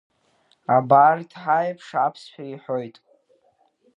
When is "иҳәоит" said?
2.51-2.95